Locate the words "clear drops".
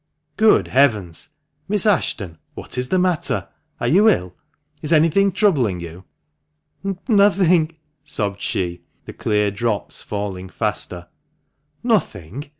9.13-10.01